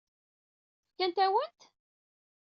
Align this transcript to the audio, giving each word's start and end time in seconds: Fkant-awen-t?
Fkant-awen-t? 0.89 1.59